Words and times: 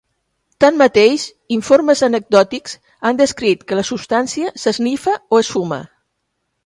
Tanmateix, 0.63 1.25
informes 1.57 2.01
anecdòtics 2.07 2.75
han 3.09 3.19
descrit 3.21 3.61
que 3.69 3.77
la 3.81 3.87
substància 3.91 4.55
s'esnifa 4.65 5.15
o 5.37 5.43
es 5.43 5.53
fuma. 5.59 5.81